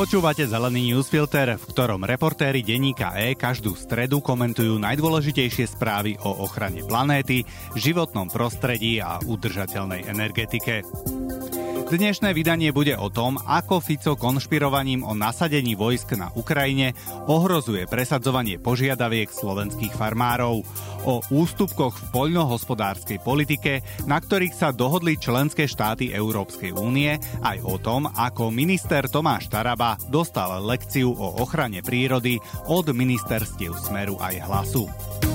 [0.00, 6.80] Počúvate Zelený newsfilter, v ktorom reportéri denníka E každú stredu komentujú najdôležitejšie správy o ochrane
[6.88, 7.44] planéty,
[7.76, 10.88] životnom prostredí a udržateľnej energetike.
[11.92, 16.96] Dnešné vydanie bude o tom, ako Fico konšpirovaním o nasadení vojsk na Ukrajine
[17.28, 20.64] ohrozuje presadzovanie požiadaviek slovenských farmárov,
[21.04, 27.76] o ústupkoch v poľnohospodárskej politike, na ktorých sa dohodli členské štáty Európskej únie, aj o
[27.78, 32.36] tom, ako minister Tomáš Taraba dostal lekciu o ochrane prírody
[32.68, 35.29] od ministerstiev Smeru aj Hlasu.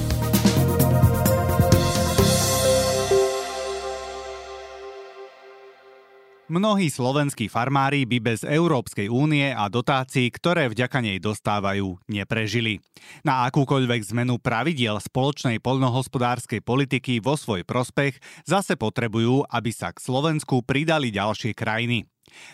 [6.46, 12.86] Mnohí slovenskí farmári by bez Európskej únie a dotácií, ktoré vďaka nej dostávajú, neprežili.
[13.26, 19.98] Na akúkoľvek zmenu pravidiel spoločnej poľnohospodárskej politiky vo svoj prospech zase potrebujú, aby sa k
[19.98, 22.06] Slovensku pridali ďalšie krajiny.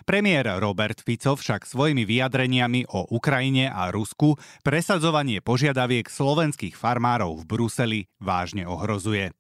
[0.07, 7.47] Premiér Robert Fico však svojimi vyjadreniami o Ukrajine a Rusku presadzovanie požiadaviek slovenských farmárov v
[7.47, 9.35] Bruseli vážne ohrozuje.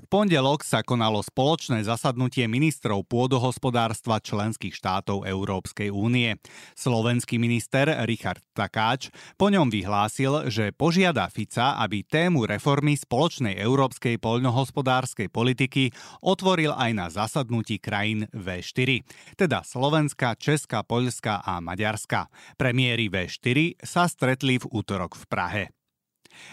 [0.00, 6.40] V pondelok sa konalo spoločné zasadnutie ministrov pôdohospodárstva členských štátov Európskej únie.
[6.72, 14.16] Slovenský minister Richard Takáč po ňom vyhlásil, že požiada Fica, aby tému reformy spoločnej európskej
[14.16, 15.92] poľnohospodárskej politiky
[16.24, 19.04] otvoril aj na zasadnutí krajín V4,
[19.36, 22.32] teda Slovenska, Česka, Poľska a Maďarska.
[22.56, 25.64] Premiéry V4 sa stretli v útorok v Prahe.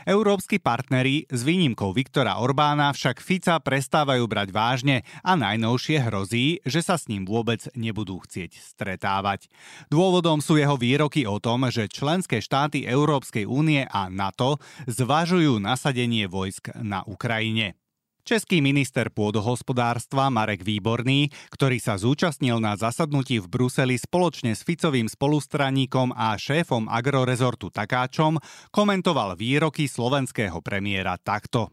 [0.05, 6.83] Európsky partneri s výnimkou Viktora Orbána však Fica prestávajú brať vážne a najnovšie hrozí, že
[6.83, 9.49] sa s ním vôbec nebudú chcieť stretávať.
[9.87, 16.27] Dôvodom sú jeho výroky o tom, že členské štáty Európskej únie a NATO zvažujú nasadenie
[16.27, 17.79] vojsk na Ukrajine.
[18.27, 25.07] Český minister pôdohospodárstva Marek Výborný, ktorý sa zúčastnil na zasadnutí v Bruseli spoločne s Ficovým
[25.07, 28.35] spolustranníkom a šéfom agrorezortu Takáčom,
[28.75, 31.71] komentoval výroky slovenského premiéra takto.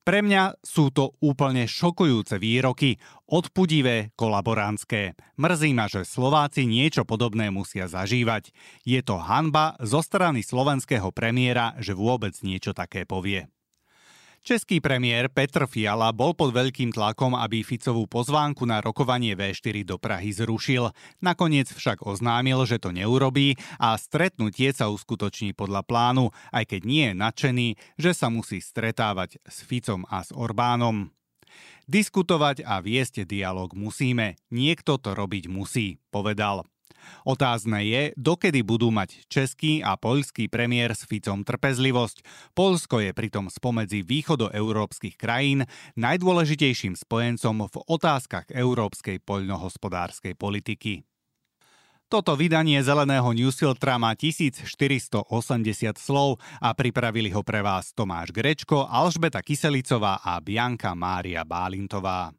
[0.00, 2.96] Pre mňa sú to úplne šokujúce výroky,
[3.28, 5.12] odpudivé, kolaborantské.
[5.36, 8.48] Mrzí ma, že Slováci niečo podobné musia zažívať.
[8.88, 13.52] Je to hanba zo strany slovenského premiéra, že vôbec niečo také povie.
[14.46, 19.98] Český premiér Petr Fiala bol pod veľkým tlakom, aby Ficovú pozvánku na rokovanie V4 do
[19.98, 20.94] Prahy zrušil.
[21.18, 27.10] Nakoniec však oznámil, že to neurobí a stretnutie sa uskutoční podľa plánu, aj keď nie
[27.10, 27.68] je nadšený,
[27.98, 31.10] že sa musí stretávať s Ficom a s Orbánom.
[31.90, 36.62] Diskutovať a viesť dialog musíme, niekto to robiť musí, povedal.
[37.26, 42.22] Otázne je, dokedy budú mať český a poľský premiér s Ficom trpezlivosť.
[42.54, 45.66] Polsko je pritom spomedzi východoeurópskych krajín
[45.98, 51.06] najdôležitejším spojencom v otázkach európskej poľnohospodárskej politiky.
[52.06, 55.26] Toto vydanie zeleného newsfiltra má 1480
[55.98, 62.30] slov a pripravili ho pre vás Tomáš Grečko, Alžbeta Kyselicová a Bianka Mária Bálintová.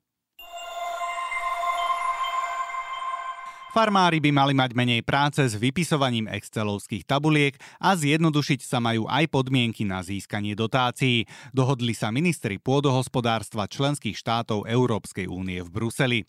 [3.67, 9.27] Farmári by mali mať menej práce s vypisovaním excelovských tabuliek a zjednodušiť sa majú aj
[9.27, 11.27] podmienky na získanie dotácií.
[11.51, 16.19] Dohodli sa ministri pôdohospodárstva členských štátov Európskej únie v Bruseli.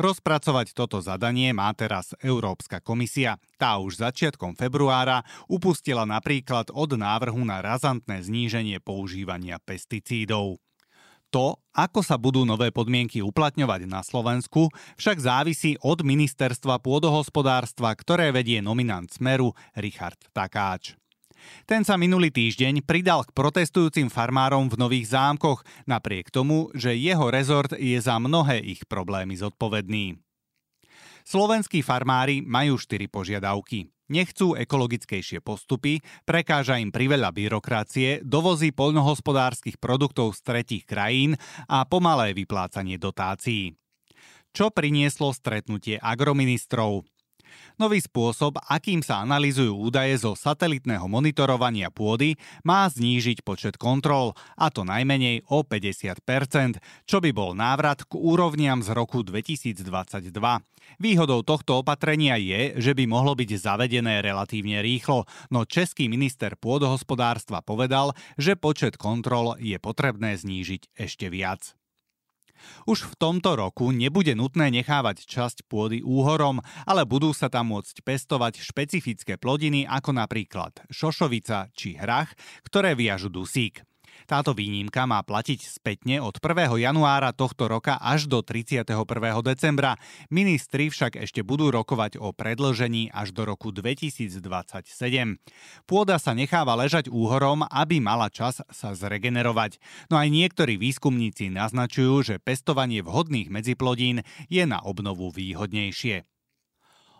[0.00, 3.36] Rozpracovať toto zadanie má teraz Európska komisia.
[3.60, 5.20] Tá už začiatkom februára
[5.52, 10.65] upustila napríklad od návrhu na razantné zníženie používania pesticídov.
[11.34, 18.30] To, ako sa budú nové podmienky uplatňovať na Slovensku, však závisí od ministerstva pôdohospodárstva, ktoré
[18.30, 20.94] vedie nominant Smeru Richard Takáč.
[21.68, 27.30] Ten sa minulý týždeň pridal k protestujúcim farmárom v Nových zámkoch, napriek tomu, že jeho
[27.30, 30.18] rezort je za mnohé ich problémy zodpovedný.
[31.26, 33.90] Slovenskí farmári majú štyri požiadavky.
[34.06, 41.34] Nechcú ekologickejšie postupy, prekáža im priveľa byrokracie, dovozy poľnohospodárskych produktov z tretich krajín
[41.66, 43.74] a pomalé vyplácanie dotácií.
[44.54, 47.02] Čo prinieslo stretnutie agroministrov?
[47.76, 54.72] Nový spôsob, akým sa analýzujú údaje zo satelitného monitorovania pôdy, má znížiť počet kontrol, a
[54.72, 59.84] to najmenej o 50%, čo by bol návrat k úrovniam z roku 2022.
[61.02, 67.60] Výhodou tohto opatrenia je, že by mohlo byť zavedené relatívne rýchlo, no český minister pôdohospodárstva
[67.60, 71.76] povedal, že počet kontrol je potrebné znížiť ešte viac.
[72.84, 78.04] Už v tomto roku nebude nutné nechávať časť pôdy úhorom, ale budú sa tam môcť
[78.04, 82.32] pestovať špecifické plodiny ako napríklad šošovica či hrach,
[82.66, 83.82] ktoré viažu dusík.
[84.24, 86.72] Táto výnimka má platiť spätne od 1.
[86.80, 88.88] januára tohto roka až do 31.
[89.44, 90.00] decembra.
[90.32, 94.40] Ministri však ešte budú rokovať o predlžení až do roku 2027.
[95.84, 99.76] Pôda sa necháva ležať úhorom, aby mala čas sa zregenerovať.
[100.08, 106.35] No aj niektorí výskumníci naznačujú, že pestovanie vhodných medziplodín je na obnovu výhodnejšie.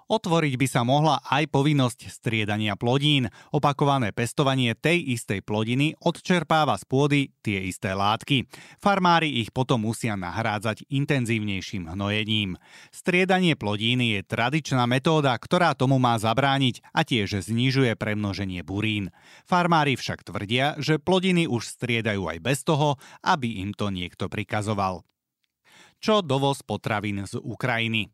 [0.07, 3.27] Otvoriť by sa mohla aj povinnosť striedania plodín.
[3.51, 8.47] Opakované pestovanie tej istej plodiny odčerpáva z pôdy tie isté látky.
[8.79, 12.55] Farmári ich potom musia nahrádzať intenzívnejším hnojením.
[12.95, 19.11] Striedanie plodín je tradičná metóda, ktorá tomu má zabrániť a tiež znižuje premnoženie burín.
[19.43, 22.95] Farmári však tvrdia, že plodiny už striedajú aj bez toho,
[23.27, 25.03] aby im to niekto prikazoval.
[25.99, 28.07] Čo dovoz potravín z Ukrajiny?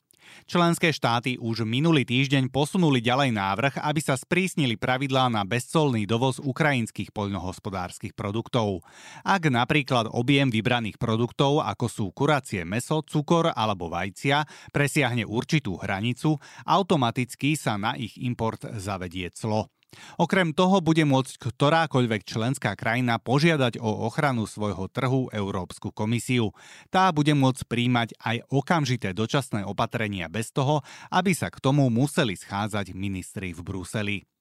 [0.46, 6.42] Členské štáty už minulý týždeň posunuli ďalej návrh, aby sa sprísnili pravidlá na bezcolný dovoz
[6.42, 8.82] ukrajinských poľnohospodárskych produktov.
[9.22, 16.38] Ak napríklad objem vybraných produktov, ako sú kuracie meso, cukor alebo vajcia, presiahne určitú hranicu,
[16.66, 19.70] automaticky sa na ich import zavedie clo.
[20.16, 26.56] Okrem toho bude môcť ktorákoľvek členská krajina požiadať o ochranu svojho trhu Európsku komisiu.
[26.88, 30.80] Tá bude môcť príjmať aj okamžité dočasné opatrenia bez toho,
[31.12, 34.31] aby sa k tomu museli schádzať ministri v Bruseli.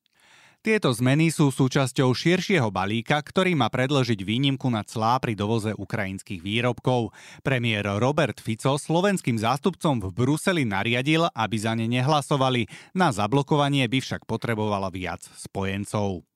[0.61, 6.37] Tieto zmeny sú súčasťou širšieho balíka, ktorý má predložiť výnimku na clá pri dovoze ukrajinských
[6.37, 7.17] výrobkov.
[7.41, 12.69] Premiér Robert Fico slovenským zástupcom v Bruseli nariadil, aby za ne nehlasovali.
[12.93, 16.29] Na zablokovanie by však potrebovala viac spojencov.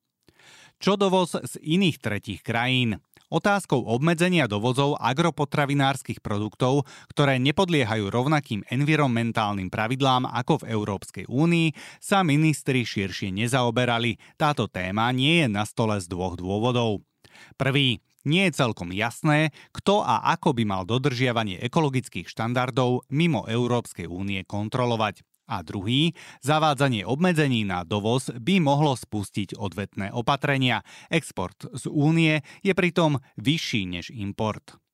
[0.82, 2.98] Čo dovoz z iných tretích krajín?
[3.34, 12.22] Otázkou obmedzenia dovozov agropotravinárskych produktov, ktoré nepodliehajú rovnakým environmentálnym pravidlám ako v Európskej únii, sa
[12.22, 14.22] ministri širšie nezaoberali.
[14.38, 17.02] Táto téma nie je na stole z dvoch dôvodov.
[17.58, 24.10] Prvý, nie je celkom jasné, kto a ako by mal dodržiavanie ekologických štandardov mimo Európskej
[24.10, 25.22] únie kontrolovať.
[25.46, 30.82] A druhý, zavádzanie obmedzení na dovoz by mohlo spustiť odvetné opatrenia.
[31.14, 34.85] Export z únie je pritom vyšší než import.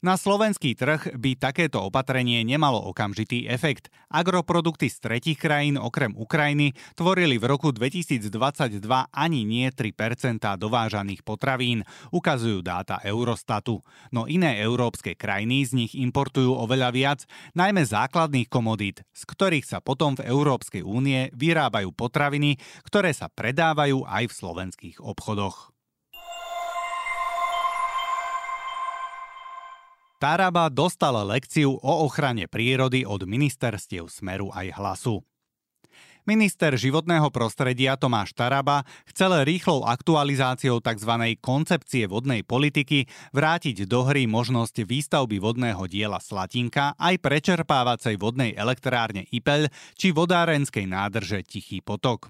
[0.00, 3.92] Na slovenský trh by takéto opatrenie nemalo okamžitý efekt.
[4.08, 8.80] Agroprodukty z tretich krajín okrem Ukrajiny tvorili v roku 2022
[9.12, 11.84] ani nie 3% dovážaných potravín,
[12.16, 13.84] ukazujú dáta Eurostatu.
[14.08, 17.20] No iné európske krajiny z nich importujú oveľa viac,
[17.52, 22.56] najmä základných komodít, z ktorých sa potom v Európskej únie vyrábajú potraviny,
[22.88, 25.76] ktoré sa predávajú aj v slovenských obchodoch.
[30.20, 35.24] Taraba dostala lekciu o ochrane prírody od ministerstiev Smeru aj Hlasu.
[36.28, 41.40] Minister životného prostredia Tomáš Taraba chcel rýchlou aktualizáciou tzv.
[41.40, 49.24] koncepcie vodnej politiky vrátiť do hry možnosť výstavby vodného diela Slatinka aj prečerpávacej vodnej elektrárne
[49.32, 52.28] Ipel či vodárenskej nádrže Tichý potok.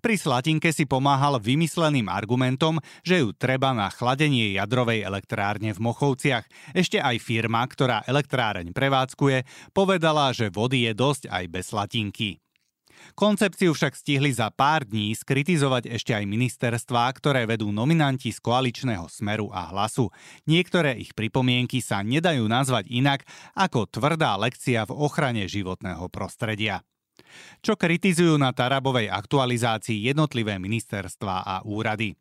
[0.00, 6.44] Pri Slatinke si pomáhal vymysleným argumentom, že ju treba na chladenie jadrovej elektrárne v Mochovciach.
[6.76, 12.44] Ešte aj firma, ktorá elektráreň prevádzkuje, povedala, že vody je dosť aj bez Slatinky.
[13.12, 19.04] Koncepciu však stihli za pár dní skritizovať ešte aj ministerstvá, ktoré vedú nominanti z koaličného
[19.12, 20.08] smeru a hlasu.
[20.48, 26.80] Niektoré ich pripomienky sa nedajú nazvať inak ako tvrdá lekcia v ochrane životného prostredia
[27.64, 32.14] čo kritizujú na Tarabovej aktualizácii jednotlivé ministerstva a úrady.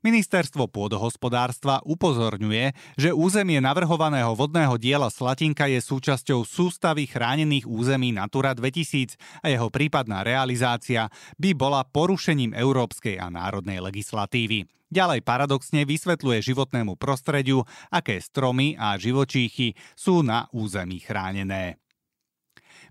[0.00, 8.56] Ministerstvo pôdohospodárstva upozorňuje, že územie navrhovaného vodného diela Slatinka je súčasťou sústavy chránených území Natura
[8.56, 14.64] 2000 a jeho prípadná realizácia by bola porušením európskej a národnej legislatívy.
[14.86, 21.82] Ďalej paradoxne vysvetľuje životnému prostrediu, aké stromy a živočíchy sú na území chránené.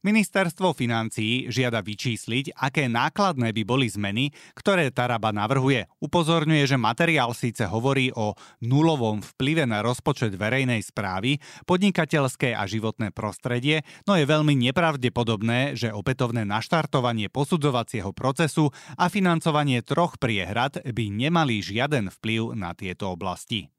[0.05, 5.89] Ministerstvo financií žiada vyčísliť, aké nákladné by boli zmeny, ktoré Taraba navrhuje.
[5.97, 13.09] Upozorňuje, že materiál síce hovorí o nulovom vplyve na rozpočet verejnej správy, podnikateľské a životné
[13.17, 18.69] prostredie, no je veľmi nepravdepodobné, že opätovné naštartovanie posudzovacieho procesu
[19.01, 23.75] a financovanie troch priehrad by nemali žiaden vplyv na tieto oblasti.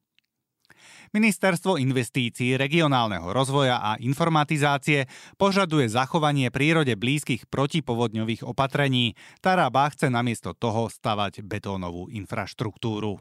[1.16, 5.08] Ministerstvo investícií, regionálneho rozvoja a informatizácie
[5.40, 9.16] požaduje zachovanie prírode blízkych protipovodňových opatrení.
[9.40, 13.16] Taraba chce namiesto toho stavať betónovú infraštruktúru.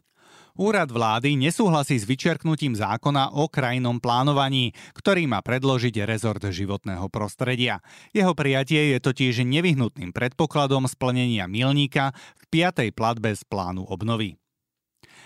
[0.60, 7.80] Úrad vlády nesúhlasí s vyčerknutím zákona o krajnom plánovaní, ktorý má predložiť rezort životného prostredia.
[8.12, 14.36] Jeho prijatie je totiž nevyhnutným predpokladom splnenia milníka v piatej platbe z plánu obnovy.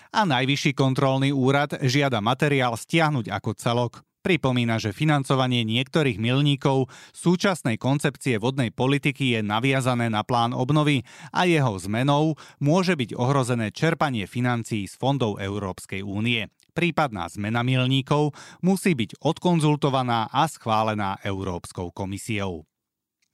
[0.10, 3.94] A najvyšší kontrolný úrad žiada materiál stiahnuť ako celok.
[4.20, 11.48] Pripomína, že financovanie niektorých milníkov súčasnej koncepcie vodnej politiky je naviazané na plán obnovy a
[11.48, 16.52] jeho zmenou môže byť ohrozené čerpanie financií z fondov Európskej únie.
[16.76, 22.69] Prípadná zmena milníkov musí byť odkonzultovaná a schválená Európskou komisiou.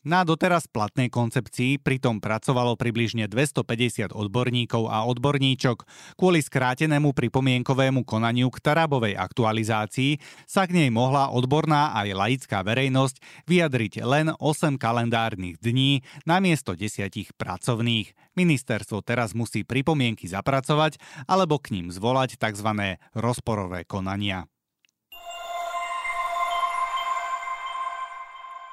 [0.05, 5.81] Na doteraz platnej koncepcii pritom pracovalo približne 250 odborníkov a odborníčok.
[6.13, 13.49] Kvôli skrátenému pripomienkovému konaniu k Tarabovej aktualizácii sa k nej mohla odborná aj laická verejnosť
[13.49, 18.13] vyjadriť len 8 kalendárnych dní namiesto 10 pracovných.
[18.37, 23.01] Ministerstvo teraz musí pripomienky zapracovať alebo k ním zvolať tzv.
[23.17, 24.45] rozporové konania.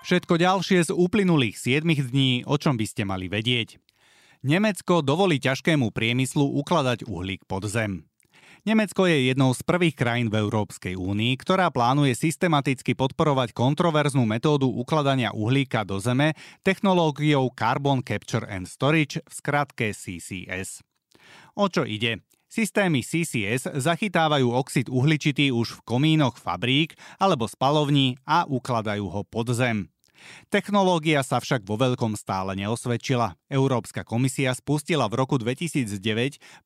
[0.02, 3.78] Všetko ďalšie z uplynulých 7 dní, o čom by ste mali vedieť.
[4.42, 8.10] Nemecko dovolí ťažkému priemyslu ukladať uhlík pod zem.
[8.66, 14.66] Nemecko je jednou z prvých krajín v Európskej únii, ktorá plánuje systematicky podporovať kontroverznú metódu
[14.66, 16.34] ukladania uhlíka do zeme
[16.66, 20.82] technológiou Carbon Capture and Storage, v skratke CCS.
[21.54, 22.26] O čo ide?
[22.52, 29.56] Systémy CCS zachytávajú oxid uhličitý už v komínoch fabrík alebo spalovní a ukladajú ho pod
[29.56, 29.88] zem.
[30.52, 33.40] Technológia sa však vo veľkom stále neosvedčila.
[33.48, 35.96] Európska komisia spustila v roku 2009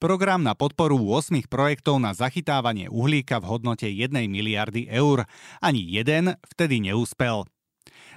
[0.03, 5.23] program na podporu 8 projektov na zachytávanie uhlíka v hodnote 1 miliardy eur.
[5.63, 7.47] Ani jeden vtedy neúspel.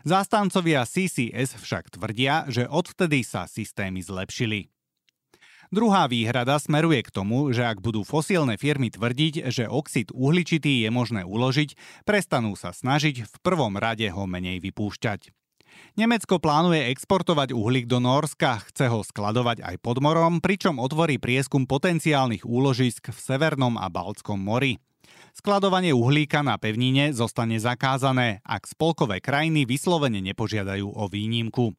[0.10, 4.74] Zástancovia CCS však tvrdia, že odvtedy sa systémy zlepšili.
[5.70, 10.90] Druhá výhrada smeruje k tomu, že ak budú fosílne firmy tvrdiť, že oxid uhličitý je
[10.90, 11.78] možné uložiť,
[12.10, 15.30] prestanú sa snažiť v prvom rade ho menej vypúšťať.
[15.94, 21.70] Nemecko plánuje exportovať uhlík do Norska, chce ho skladovať aj pod morom, pričom otvorí prieskum
[21.70, 24.82] potenciálnych úložisk v Severnom a Baltskom mori.
[25.38, 31.78] Skladovanie uhlíka na pevnine zostane zakázané, ak spolkové krajiny vyslovene nepožiadajú o výnimku.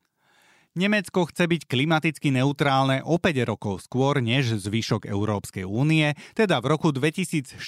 [0.79, 6.71] Nemecko chce byť klimaticky neutrálne o 5 rokov skôr než zvyšok Európskej únie, teda v
[6.71, 7.59] roku 2045.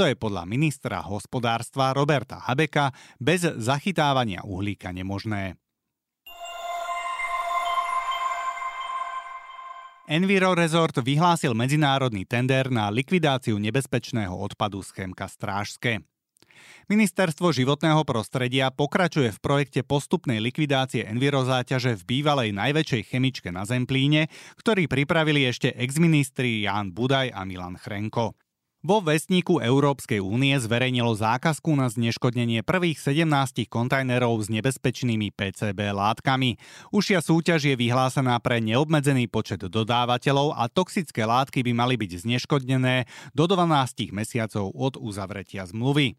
[0.00, 5.60] To je podľa ministra hospodárstva Roberta Habeka bez zachytávania uhlíka nemožné.
[10.08, 16.00] Enviro Resort vyhlásil medzinárodný tender na likvidáciu nebezpečného odpadu z Chemka Strážske.
[16.90, 24.28] Ministerstvo životného prostredia pokračuje v projekte postupnej likvidácie envirozáťaže v bývalej najväčšej chemičke na Zemplíne,
[24.58, 28.36] ktorý pripravili ešte exministri Jan Budaj a Milan Chrenko.
[28.82, 36.58] Vo vestníku Európskej únie zverejnilo zákazku na zneškodnenie prvých 17 kontajnerov s nebezpečnými PCB látkami.
[36.90, 43.06] Užšia súťaž je vyhlásená pre neobmedzený počet dodávateľov a toxické látky by mali byť zneškodnené
[43.30, 46.18] do 12 mesiacov od uzavretia zmluvy.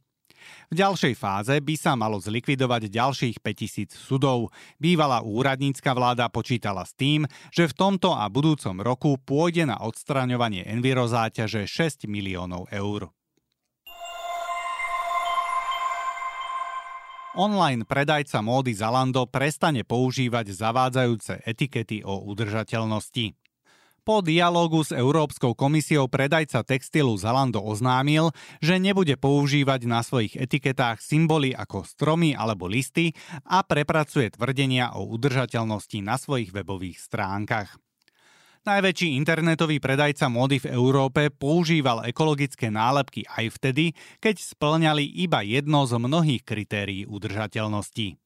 [0.71, 4.49] V ďalšej fáze by sa malo zlikvidovať ďalších 5000 sudov.
[4.81, 10.65] Bývalá úradnícka vláda počítala s tým, že v tomto a budúcom roku pôjde na odstraňovanie
[10.69, 13.11] envirozáťaže 6 miliónov eur.
[17.33, 23.42] Online predajca módy Zalando prestane používať zavádzajúce etikety o udržateľnosti.
[24.03, 30.99] Po dialógu s Európskou komisiou predajca textilu Zalando oznámil, že nebude používať na svojich etiketách
[30.99, 33.15] symboly ako stromy alebo listy
[33.47, 37.79] a prepracuje tvrdenia o udržateľnosti na svojich webových stránkach.
[38.67, 45.87] Najväčší internetový predajca módy v Európe používal ekologické nálepky aj vtedy, keď splňali iba jedno
[45.87, 48.22] z mnohých kritérií udržateľnosti.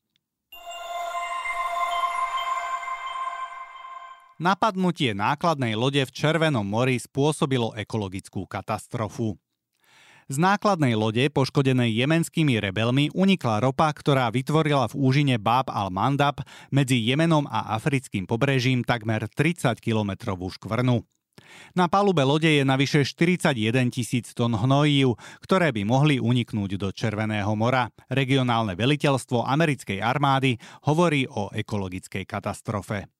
[4.38, 9.34] Napadnutie nákladnej lode v Červenom mori spôsobilo ekologickú katastrofu.
[10.30, 17.02] Z nákladnej lode, poškodenej jemenskými rebelmi, unikla ropa, ktorá vytvorila v úžine Bab al-Mandab medzi
[17.02, 21.02] Jemenom a africkým pobrežím takmer 30-kilometrovú škvrnu.
[21.74, 23.58] Na palube lode je navyše 41
[23.90, 27.90] tisíc tón hnojív, ktoré by mohli uniknúť do Červeného mora.
[28.06, 33.17] Regionálne veliteľstvo americkej armády hovorí o ekologickej katastrofe.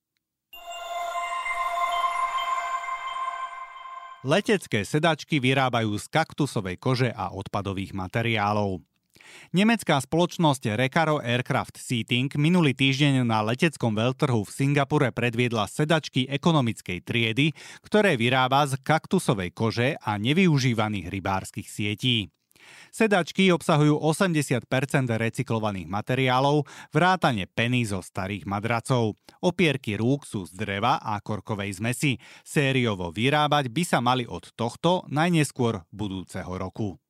[4.26, 8.82] Letecké sedačky vyrábajú z kaktusovej kože a odpadových materiálov.
[9.54, 16.98] Nemecká spoločnosť Recaro Aircraft Seating minulý týždeň na leteckom veľtrhu v Singapure predviedla sedačky ekonomickej
[17.06, 17.54] triedy,
[17.86, 22.34] ktoré vyrába z kaktusovej kože a nevyužívaných rybárskych sietí.
[22.92, 24.64] Sedačky obsahujú 80%
[25.08, 29.18] recyklovaných materiálov, vrátane peny zo starých madracov.
[29.40, 32.20] Opierky rúk sú z dreva a korkovej zmesi.
[32.46, 37.00] Sériovo vyrábať by sa mali od tohto najneskôr budúceho roku.